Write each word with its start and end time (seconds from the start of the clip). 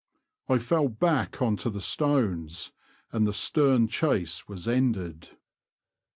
I 0.49 0.57
fell 0.57 0.87
back 0.87 1.43
on 1.43 1.57
to 1.57 1.69
the 1.69 1.79
stones, 1.79 2.71
and 3.11 3.27
the 3.27 3.31
stern 3.33 3.87
chase 3.87 4.47
was 4.47 4.67
ended. 4.67 5.27